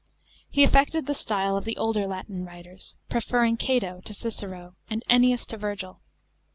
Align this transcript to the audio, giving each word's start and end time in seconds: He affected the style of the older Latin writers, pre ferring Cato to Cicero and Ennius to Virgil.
He 0.49 0.63
affected 0.63 1.05
the 1.05 1.13
style 1.13 1.55
of 1.55 1.63
the 1.63 1.77
older 1.77 2.07
Latin 2.07 2.43
writers, 2.43 2.95
pre 3.07 3.21
ferring 3.21 3.59
Cato 3.59 4.01
to 4.05 4.15
Cicero 4.15 4.73
and 4.89 5.03
Ennius 5.07 5.45
to 5.45 5.57
Virgil. 5.57 6.01